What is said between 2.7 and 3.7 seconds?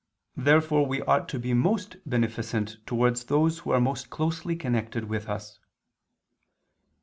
towards those who